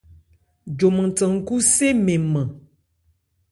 Joman 0.77 1.09
than 1.17 1.31
nkhú 1.37 1.55
se 1.73 1.87
mɛ́n 2.05 2.21
nman. 2.25 2.47